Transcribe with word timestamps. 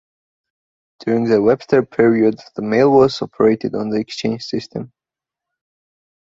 During 1.05 1.25
the 1.25 1.43
Webster 1.43 1.85
period 1.85 2.39
the 2.55 2.63
mill 2.63 2.89
was 2.89 3.21
operated 3.21 3.75
on 3.75 3.91
the 3.91 3.99
exchange 3.99 4.41
system. 4.41 4.93